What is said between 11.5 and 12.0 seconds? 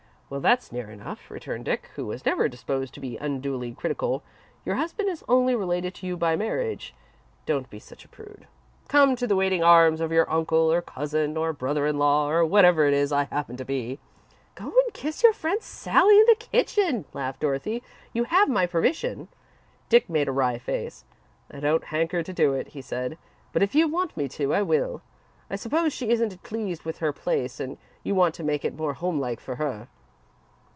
brother in